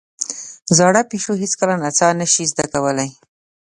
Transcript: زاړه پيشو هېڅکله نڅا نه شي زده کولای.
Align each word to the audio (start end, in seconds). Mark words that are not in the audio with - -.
زاړه 0.77 1.01
پيشو 1.09 1.33
هېڅکله 1.41 1.75
نڅا 1.83 2.09
نه 2.19 2.27
شي 2.33 2.43
زده 2.51 2.65
کولای. 2.73 3.09